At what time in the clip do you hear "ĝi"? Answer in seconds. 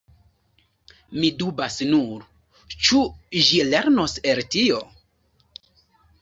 3.51-3.61